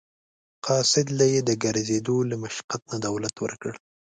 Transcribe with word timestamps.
قاصد 0.67 1.05
له 1.19 1.25
یې 1.33 1.41
د 1.45 1.51
ګرځېدو 1.63 2.15
له 2.29 2.35
مشقت 2.43 2.81
نه 2.91 2.97
دولت 3.05 3.35
ورکړ. 3.39 3.73